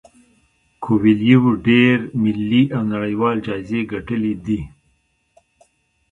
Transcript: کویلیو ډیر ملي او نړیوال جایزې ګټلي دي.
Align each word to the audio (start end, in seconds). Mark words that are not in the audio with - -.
کویلیو 0.83 1.43
ډیر 1.67 1.97
ملي 2.21 2.63
او 2.75 2.81
نړیوال 2.93 3.37
جایزې 3.47 3.81
ګټلي 3.93 4.33
دي. 4.45 4.61